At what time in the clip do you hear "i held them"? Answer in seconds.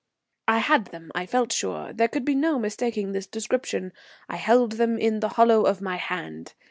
4.27-4.97